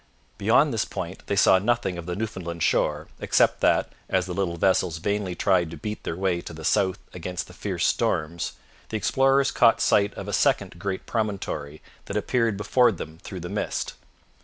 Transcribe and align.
Beyond 0.39 0.73
this 0.73 0.83
point 0.83 1.21
they 1.27 1.35
saw 1.35 1.59
nothing 1.59 1.99
of 1.99 2.07
the 2.07 2.15
Newfoundland 2.15 2.63
shore, 2.63 3.07
except 3.19 3.59
that, 3.61 3.91
as 4.09 4.25
the 4.25 4.33
little 4.33 4.57
vessels 4.57 4.97
vainly 4.97 5.35
tried 5.35 5.69
to 5.69 5.77
beat 5.77 6.01
their 6.01 6.15
way 6.15 6.41
to 6.41 6.53
the 6.53 6.65
south 6.65 6.97
against 7.13 7.45
the 7.45 7.53
fierce 7.53 7.85
storms, 7.85 8.53
the 8.89 8.97
explorers 8.97 9.51
caught 9.51 9.79
sight 9.79 10.11
of 10.15 10.27
a 10.27 10.33
second 10.33 10.79
great 10.79 11.05
promontory 11.05 11.83
that 12.05 12.17
appeared 12.17 12.57
before 12.57 12.91
them 12.91 13.19
through 13.21 13.41
the 13.41 13.47
mist. 13.49 13.93